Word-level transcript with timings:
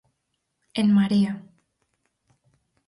En 0.81 0.87
Marea. 0.97 1.33